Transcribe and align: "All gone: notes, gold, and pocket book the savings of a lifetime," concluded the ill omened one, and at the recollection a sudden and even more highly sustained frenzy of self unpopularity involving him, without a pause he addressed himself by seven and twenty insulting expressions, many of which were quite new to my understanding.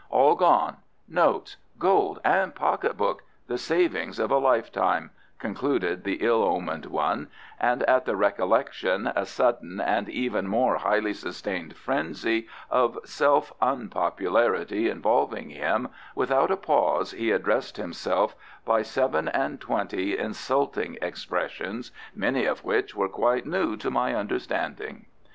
"All 0.09 0.33
gone: 0.33 0.77
notes, 1.07 1.57
gold, 1.77 2.19
and 2.25 2.55
pocket 2.55 2.97
book 2.97 3.21
the 3.45 3.59
savings 3.59 4.17
of 4.17 4.31
a 4.31 4.39
lifetime," 4.39 5.11
concluded 5.37 6.03
the 6.05 6.23
ill 6.25 6.43
omened 6.43 6.87
one, 6.87 7.27
and 7.59 7.83
at 7.83 8.05
the 8.05 8.15
recollection 8.15 9.05
a 9.15 9.27
sudden 9.27 9.79
and 9.79 10.09
even 10.09 10.47
more 10.47 10.77
highly 10.77 11.13
sustained 11.13 11.75
frenzy 11.75 12.47
of 12.71 12.97
self 13.05 13.53
unpopularity 13.61 14.89
involving 14.89 15.51
him, 15.51 15.87
without 16.15 16.49
a 16.49 16.57
pause 16.57 17.11
he 17.11 17.29
addressed 17.29 17.77
himself 17.77 18.35
by 18.65 18.81
seven 18.81 19.27
and 19.27 19.61
twenty 19.61 20.17
insulting 20.17 20.97
expressions, 20.99 21.91
many 22.15 22.45
of 22.45 22.63
which 22.63 22.95
were 22.95 23.07
quite 23.07 23.45
new 23.45 23.77
to 23.77 23.91
my 23.91 24.15
understanding. 24.15 25.05